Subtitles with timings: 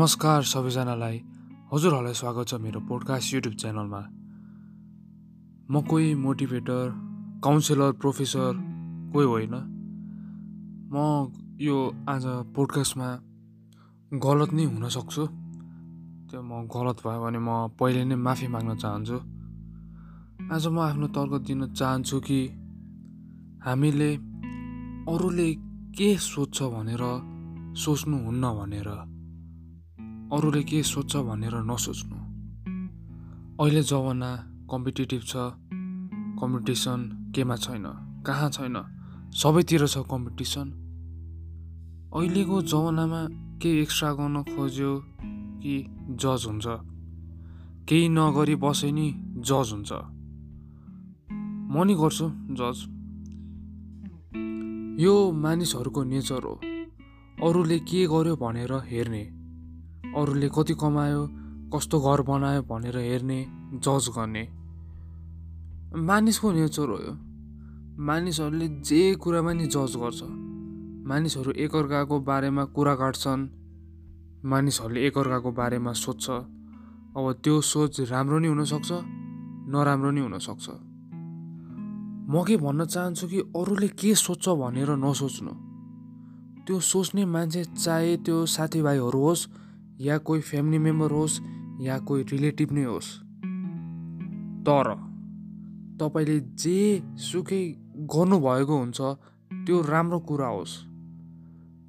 [0.00, 1.16] नमस्कार सबैजनालाई।
[1.72, 4.00] हजुरहरूलाई स्वागत छ मेरो पोडकास्ट युट्युब च्यानलमा
[5.72, 6.86] म कोही मोटिभेटर
[7.44, 8.52] काउन्सिलर प्रोफेसर
[9.12, 9.54] कोही होइन।
[10.92, 10.96] म
[11.60, 11.76] यो
[12.08, 12.24] आज
[12.56, 13.08] पोडकास्टमा
[14.24, 15.26] गलत नै हुनसक्छु
[16.28, 19.18] त्यो म गलत भयो भने म पहिले नै माफी माग्न चाहन्छु।
[20.48, 22.40] आज म आफ्नो तर्क दिन चाहन्छु कि
[23.68, 24.10] हामीले
[25.12, 25.48] अरूले
[25.92, 27.04] के सोध्छ भनेर
[27.76, 29.09] सोच्नुहुन्न भनेर।
[30.32, 32.18] अरूले के सोध्छ भनेर नसोच्नु।
[33.58, 34.30] अहिले जमाना
[34.70, 35.34] कम्पिटेटिभ छ
[36.40, 37.00] कम्पिटिसन
[37.34, 37.86] केमा छैन
[38.26, 38.76] कहाँ छैन
[39.34, 40.68] सबैतिर छ कम्पिटिसन
[42.14, 43.20] अहिलेको जमानामा
[43.58, 44.92] केही एक्स्ट्रा गर्न खोज्यो
[45.62, 45.74] कि
[46.22, 46.66] जज हुन्छ।
[47.88, 49.08] केही नगरी बसे नि
[49.48, 49.90] जज हुन्छ।
[51.72, 52.26] म नि गर्छु
[52.58, 52.78] जज
[55.02, 56.54] यो मानिसहरूको नेचर हो।
[57.48, 59.39] अरूले के गर्यो भनेर हेर्ने।
[60.04, 61.22] अरूले कति कमायो
[61.74, 64.44] कस्तो घर बनायो भनेर हेर्ने जज गर्ने।
[65.96, 67.12] मानिसको नेचर हो यो।
[68.02, 70.22] मानिसहरूले जे कुरामा नि जज गर्छ।
[71.06, 73.48] मानिसहरू एकअर्काको बारेमा कुरा काट्छन्।
[74.44, 76.30] मानिसहरूले एकअर्काको बारेमा सोध्छ।
[77.16, 78.90] अब त्यो सोच राम्रो नि हुनसक्छ
[79.70, 80.66] नराम्रो नि हुनसक्छ।
[82.30, 85.52] म के भन्न चाहन्छु कि अरूले के सोध्छ भनेर नसोच्नु।
[86.64, 89.48] त्यो सोच्ने मान्छे चाहे त्यो साथीभाइहरू होस्
[90.00, 91.40] या कोही फ्यामिली मेम्बर होस्
[91.80, 93.20] या कोही रिलेटिभ नै होस्।
[94.66, 94.86] तर
[96.00, 97.62] तपाईँले जे सुकै
[97.96, 99.00] गर्नुभएको हुन्छ
[99.66, 100.86] त्यो राम्रो कुरा होस्।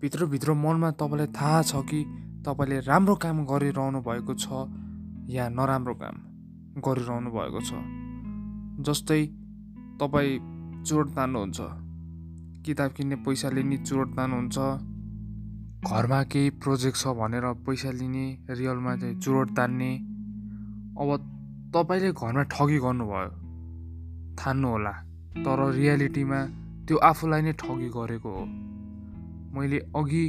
[0.00, 2.04] भित्रभित्र मनमा तपाईँलाई थाहा छ कि
[2.46, 4.46] तपाईँले राम्रो काम गरिरहनु भएको छ
[5.30, 6.16] या नराम्रो काम
[6.80, 7.70] गरिरहनु भएको छ।
[8.82, 9.26] जस्तै
[10.00, 10.38] तपाईँ
[10.84, 11.60] चोट तान्नुहुन्छ।
[12.66, 14.89] किताब किन्ने पैसाले नि चोट तान्नुहुन्छ।
[15.80, 19.92] घरमा केही प्रोजेक्ट छ भनेर पैसा लिने रियलमा चाहिँ चुरोट तान्ने।
[21.00, 21.10] अब
[21.74, 23.30] तपाईँले घरमा ठगी गर्नुभयो।
[24.36, 24.92] ठान्नु होला
[25.40, 26.40] तर रियालिटीमा
[26.86, 28.44] त्यो आफूलाई नै ठगी गरेको हो।
[29.56, 30.24] मैले अघि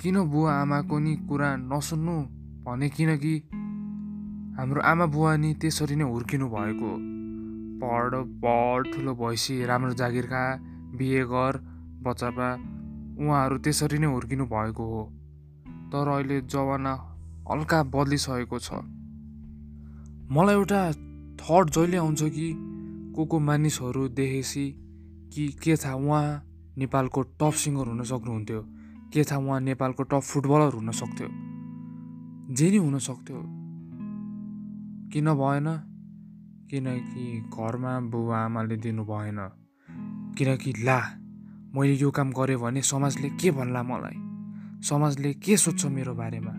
[0.00, 2.16] किन बुवा आमाको नि कुरा नसुन्नु
[2.64, 3.34] भने किनकि
[4.58, 6.92] हाम्रो आमा बुवा नि त्यसरी नै हुर्किनु भएको
[7.82, 8.10] पढ
[8.44, 10.44] पढ ठुलो भएपछि राम्रो जागिर खा
[10.94, 11.54] बिहे गर
[12.06, 12.30] बच्चा
[13.18, 15.12] उहाँहरू त्यसरी नै हुर्किनु भएको हो।
[15.92, 16.94] तर अहिले जमाना
[17.50, 18.72] हल्का बदलिसकेको छ।
[20.30, 20.92] मलाई एउटा
[21.36, 22.52] थट जहिले आउँछ कि
[23.16, 24.66] को को मानिसहरू देखेपछि
[25.34, 26.42] कि के थाहा उहाँ
[26.78, 28.62] नेपालको टप सिङ्गर हुन सक्नुहुन्थ्यो
[29.12, 31.28] के थाहा उहाँ नेपालको टप फुटबलर हुन सक्थ्यो
[32.54, 33.42] जे नि हुन सक्थ्यो।
[35.10, 35.66] किन भएन?
[36.70, 39.38] किनकि घरमा बुबा आमाले दिनु भएन।
[40.38, 41.00] किनकि ला
[41.76, 44.16] मैले यो काम गरेँ भने समाजले के भन्ला मलाई?
[44.82, 46.54] समाजले के सोध्छ मेरो बारेमा?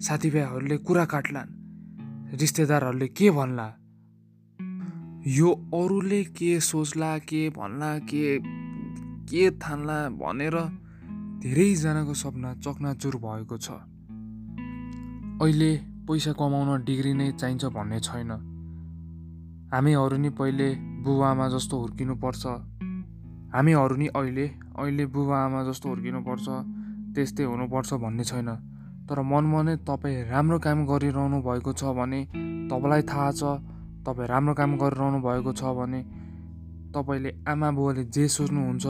[0.00, 1.48] साथीभाइहरूले कुरा काट्लान्।
[2.40, 3.66] रिश्तेदारहरूले के भन्ला?
[5.26, 8.38] यो अरूले के सोच्ला के भन्ला के
[9.26, 10.56] के ठान्ला भनेर
[11.42, 13.70] धेरैजनाको सपना चकनाचुर भएको छ।
[15.42, 15.76] अहिले
[16.08, 18.30] पैसा कमाउन डिग्री नै चाहिन्छ भन्ने छैन।
[19.74, 22.46] हामीहरू नि पहिले बुबाआमा जस्तो हुर्किनुपर्छ।
[23.52, 24.46] हामीहरू नि अहिले
[24.80, 26.46] अहिले बुबा आमा जस्तो हुर्किनुपर्छ
[27.14, 28.48] त्यस्तै हुनुपर्छ भन्ने छैन।
[29.08, 32.20] तर मनमा नै तपाईँ राम्रो काम गरिरहनु भएको छ भने
[32.70, 33.42] तपाईँलाई थाहा छ
[34.06, 36.00] तपाईँ राम्रो काम गरिरहनु भएको छ भने
[36.94, 38.86] तपाईँले आमा बुवाले जे सोच्नुहुन्छ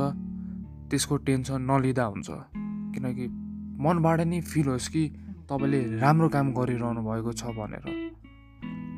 [0.90, 2.28] त्यसको टेन्सन नलिँदा हुन्छ।
[2.94, 3.26] किनकि
[3.82, 5.04] मनबाट नै फिल होस् कि
[5.50, 7.84] तपाईँले राम्रो काम गरिरहनु भएको छ भनेर।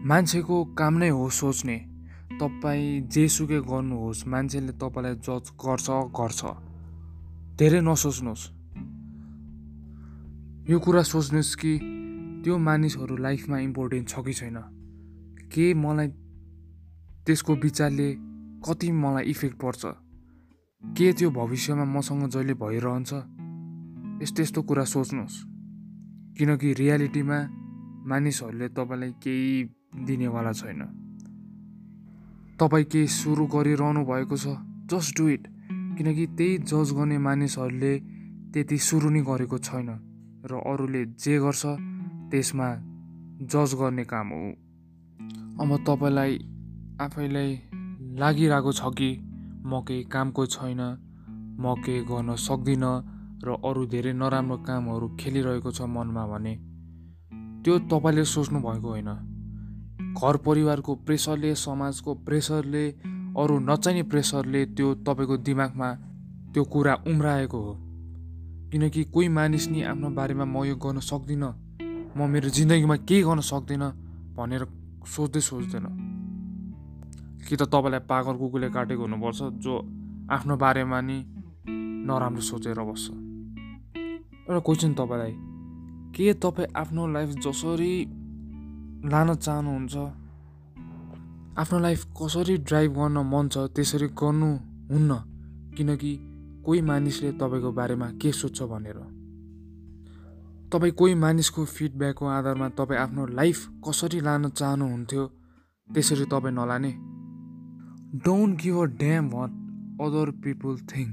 [0.04, 1.76] मान्छेको काम नै हो सोच्ने।
[2.32, 6.44] तपाईँ जेसुकै गर्नुहोस् मान्छेले तपाईँलाई जज गर्छ गर्छ।
[7.58, 8.50] धेरै नसोच्नुहोस्।
[10.70, 11.78] यो कुरा सोच्नुहोस् कि
[12.44, 14.56] त्यो मानिसहरू लाइफमा इम्पोर्टेन्ट छ कि छैन?
[15.54, 16.08] के मलाई
[17.26, 18.14] त्यसको विचारले
[18.60, 19.86] कति मलाई इफेक्ट पर्छ?
[20.84, 23.12] के त्यो भविष्यमा मसँग जहिले भइरहन्छ?
[24.22, 25.44] यस्तो यस्तो कुरा सोच्नुहोस्।
[26.38, 27.38] किनकि रियालिटीमा
[28.06, 29.64] मानिसहरूले तपाईँलाई केही
[30.04, 31.03] दिनेवाला छैन।
[32.58, 34.46] तपाईँ केही सुरु गरिरहनु भएको छ
[34.86, 35.46] जस्ट डु इट
[35.98, 37.92] किनकि त्यही जज गर्ने मानिसहरूले
[38.54, 39.88] त्यति सुरु नै गरेको छैन
[40.46, 41.62] र अरूले जे गर्छ
[42.30, 42.68] त्यसमा
[43.50, 44.50] जज गर्ने काम हो।
[45.60, 46.32] अब तपाईँलाई
[47.00, 47.50] आफैलाई
[48.18, 49.10] लागिरहेको छ कि
[49.66, 50.80] म केही कामको छैन
[51.58, 52.94] म केही गर्न सक्दिनँ
[53.42, 56.54] र अरू धेरै नराम्रो कामहरू खेलिरहेको छ मनमा भने
[57.64, 59.33] त्यो तपाईँले सोच्नु भएको होइन।
[60.14, 62.90] घर परिवारको प्रेसरले समाजको प्रेसरले
[63.36, 65.88] अरू नचाहिने प्रेसरले त्यो तपाईँको दिमागमा
[66.54, 67.74] त्यो कुरा उम्राएको हो।
[68.72, 71.52] किनकि कोही मानिस नि आफ्नो बारेमा म यो गर्न सक्दिनँ
[72.16, 73.90] म मेरो जिन्दगीमा केही गर्न सक्दिनँ
[74.36, 74.64] भनेर
[75.06, 75.86] सोच्दै सोच्दैन।
[77.48, 79.74] कि त तपाईँलाई पागल कुकुरले काटेको हुनुपर्छ जो
[80.30, 81.18] आफ्नो बारेमा नि
[82.06, 83.10] नराम्रो सोचेर बस्छ।
[84.48, 85.32] एउटा क्वेसन तपाईँलाई
[86.14, 87.92] के तपाईँ आफ्नो लाइफ जसरी
[89.04, 89.94] लान चाहनुहुन्छ?
[91.58, 95.12] आफ्नो लाइफ कसरी ड्राइभ गर्न मन छ त्यसरी गर्नुहुन्न
[95.76, 96.12] किनकि
[96.64, 98.98] कोही मानिसले तपाईँको बारेमा के सोध्छ भनेर।
[100.72, 103.58] तपाईँ कोही मानिसको फिडब्याकको आधारमा तपाईँ आफ्नो लाइफ
[103.88, 105.24] कसरी लान चाहनुहुन्थ्यो
[105.90, 106.92] त्यसरी तपाईँ नलाने।
[108.24, 109.50] Don't give a damn what
[110.00, 111.12] other people think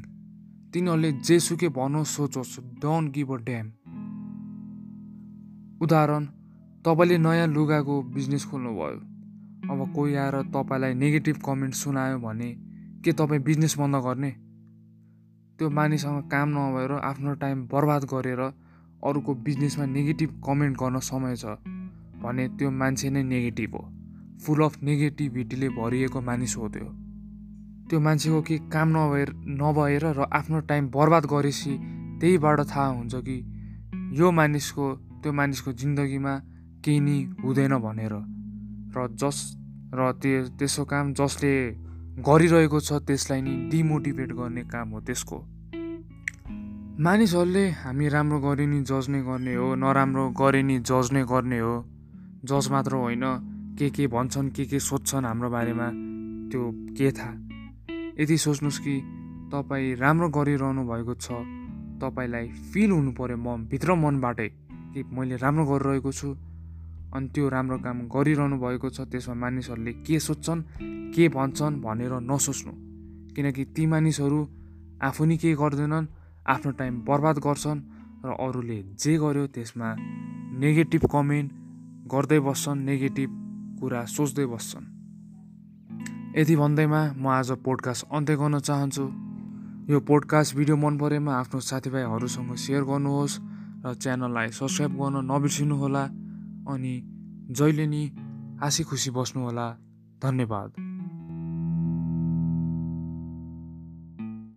[0.73, 3.67] तिनीहरूले जेसुकै भनोस् सोचोस् डोन्ट गिभ अ ड्याम
[5.81, 6.23] उदाहरण
[6.85, 8.97] तपाईँले नयाँ लुगाको बिजनेस खोल्नुभयो।
[9.69, 12.49] अब कोही आएर तपाईँलाई नेगेटिभ कमेन्ट सुनायो भने
[13.05, 14.31] के तपाईँ बिजनेस बन्द गर्ने?
[15.59, 18.41] त्यो मानिससँग काम नभएर आफ्नो टाइम बर्बाद गरेर
[19.05, 21.45] अरूको बिजनेसमा नेगेटिभ कमेन्ट गर्न समय छ
[22.23, 23.83] भने त्यो मान्छे नै नेगेटिभ हो।
[24.41, 26.89] फुल अफ नेगेटिभिटीले भरिएको मानिस हो त्यो।
[27.89, 29.29] त्यो मान्छेको के काम नभएर
[29.61, 31.73] नभएर र आफ्नो टाइम बर्बाद गरेपछि
[32.21, 33.37] त्यहीबाट थाहा हुन्छ कि
[34.19, 34.85] यो मानिसको
[35.21, 36.33] त्यो मानिसको जिन्दगीमा
[36.83, 38.13] केही नि हुँदैन भनेर।
[38.97, 39.37] र जस
[39.93, 41.53] र त्यो त्यसो काम जसले
[42.19, 45.37] गरिरहेको छ त्यसलाई नि डिमोटिभेट गर्ने काम हो त्यसको।
[46.99, 51.59] मानिसहरूले हामी राम्रो गरे नि जज नै गर्ने हो नराम्रो गरे नि जज नै गर्ने
[51.59, 51.75] हो।
[52.45, 53.23] जज मात्र होइन
[53.79, 55.87] के के भन्छन् के के सोध्छन् हाम्रो बारेमा
[56.51, 56.63] त्यो
[56.97, 57.33] के थाहा?
[58.19, 58.95] यदि सोच्नुहोस् कि
[59.53, 61.27] तपाईँ राम्रो गरिरहनु भएको छ
[62.01, 64.49] तपाईँलाई फिल हुनु पऱ्यो म भित्र मनबाटै
[64.93, 66.29] कि मैले राम्रो गरिरहेको छु।
[67.13, 70.61] अनि त्यो राम्रो काम गरिरहनु भएको छ त्यसमा मानिसहरूले के सोध्छन्
[71.13, 72.73] के भन्छन् भनेर नसोच्नु।
[73.35, 74.39] किनकि ती मानिसहरू
[75.01, 76.05] आफू नि केही गर्दैनन्
[76.45, 77.79] आफ्नो टाइम बर्बाद गर्छन्
[78.25, 79.89] र अरूले जे गर्यो त्यसमा
[80.61, 81.49] नेगेटिभ कमेन्ट
[82.11, 83.29] गर्दै बस्छन् नेगेटिभ
[83.79, 84.85] कुरा सोच्दै बस्छन्।
[86.37, 89.05] यति भन्दैमा म आज पोडकास्ट अन्त्य गर्न चाहन्छु।
[89.91, 93.39] यो पोडकास्ट भिडियो मन परेमा आफ्नो साथीभाइहरूसँग सेयर गर्नुहोस्
[93.85, 96.03] र च्यानललाई सब्सक्राइब गर्न नबिर्सिनुहोला।
[96.69, 97.01] अनि
[97.51, 98.11] जहिले नि
[98.61, 99.71] हाँसी खुसी बस्नुहोला।
[100.23, 100.90] धन्यवाद।